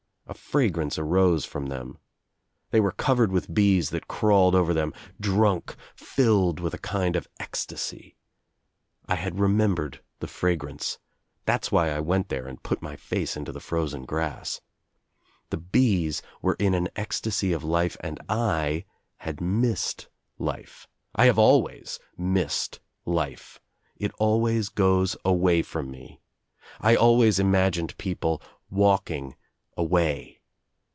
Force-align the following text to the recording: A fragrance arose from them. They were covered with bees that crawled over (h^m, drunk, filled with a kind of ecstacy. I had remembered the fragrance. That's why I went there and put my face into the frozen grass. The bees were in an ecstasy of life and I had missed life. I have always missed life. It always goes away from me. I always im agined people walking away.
A 0.27 0.33
fragrance 0.33 0.97
arose 0.97 1.43
from 1.43 1.65
them. 1.65 1.97
They 2.69 2.79
were 2.79 2.93
covered 2.93 3.33
with 3.33 3.53
bees 3.53 3.89
that 3.89 4.07
crawled 4.07 4.55
over 4.55 4.73
(h^m, 4.73 4.95
drunk, 5.19 5.75
filled 5.93 6.61
with 6.61 6.73
a 6.73 6.77
kind 6.77 7.17
of 7.17 7.27
ecstacy. 7.37 8.15
I 9.09 9.15
had 9.15 9.39
remembered 9.41 9.99
the 10.21 10.27
fragrance. 10.29 10.99
That's 11.43 11.69
why 11.69 11.89
I 11.89 11.99
went 11.99 12.29
there 12.29 12.47
and 12.47 12.63
put 12.63 12.81
my 12.81 12.95
face 12.95 13.35
into 13.35 13.51
the 13.51 13.59
frozen 13.59 14.05
grass. 14.05 14.61
The 15.49 15.57
bees 15.57 16.21
were 16.41 16.55
in 16.59 16.75
an 16.75 16.87
ecstasy 16.95 17.51
of 17.51 17.65
life 17.65 17.97
and 17.99 18.17
I 18.29 18.85
had 19.17 19.41
missed 19.41 20.07
life. 20.39 20.87
I 21.13 21.25
have 21.25 21.39
always 21.39 21.99
missed 22.17 22.79
life. 23.05 23.59
It 23.97 24.13
always 24.17 24.69
goes 24.69 25.17
away 25.25 25.61
from 25.61 25.91
me. 25.91 26.21
I 26.79 26.95
always 26.95 27.37
im 27.37 27.51
agined 27.51 27.97
people 27.97 28.41
walking 28.69 29.35
away. 29.77 30.37